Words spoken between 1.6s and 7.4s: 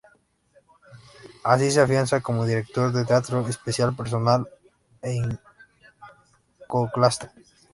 se afianza como director de teatro especial, personal e iconoclasta.